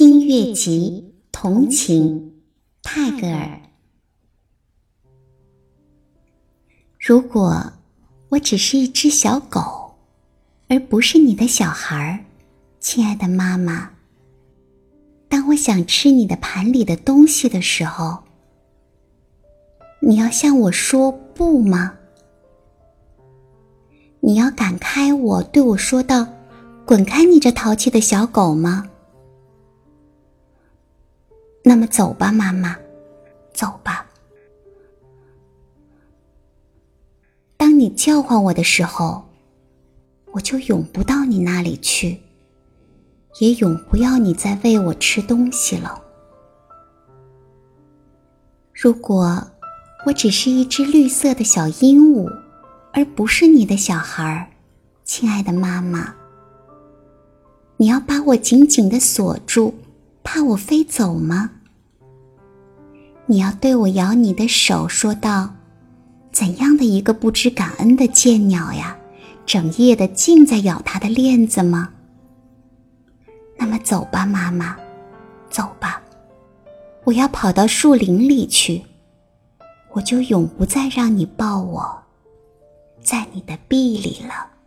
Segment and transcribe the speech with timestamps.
[0.00, 2.32] 新月集同情
[2.84, 3.60] 泰戈尔。
[7.00, 7.72] 如果
[8.28, 9.96] 我只是一只小狗，
[10.68, 12.24] 而不是你的小孩儿，
[12.78, 13.90] 亲爱的妈妈，
[15.28, 18.18] 当我想吃你的盘里的东西的时候，
[19.98, 21.94] 你要向我说不吗？
[24.20, 26.24] 你要赶开我，对我说道
[26.86, 28.88] ：“滚开，你这淘气的小狗吗？”
[31.62, 32.76] 那么走吧，妈妈，
[33.52, 34.06] 走吧。
[37.56, 39.28] 当你叫唤我的时候，
[40.32, 42.20] 我就永不到你那里去，
[43.40, 46.02] 也永不要你再喂我吃东西了。
[48.72, 49.48] 如果
[50.06, 52.30] 我只是一只绿色的小鹦鹉，
[52.92, 54.46] 而不是你的小孩儿，
[55.04, 56.14] 亲爱的妈妈，
[57.76, 59.74] 你要把我紧紧的锁住，
[60.30, 61.52] 怕我飞走吗？
[63.24, 65.54] 你要对我摇你的手，说道
[66.30, 68.94] ：“怎样的一个不知感恩的贱鸟呀，
[69.46, 71.94] 整夜的尽在咬它的链子吗？”
[73.56, 74.76] 那么走吧，妈妈，
[75.48, 76.02] 走吧，
[77.04, 78.84] 我要跑到树林里去，
[79.92, 82.02] 我就永不再让你抱我，
[83.02, 84.57] 在你的臂里了。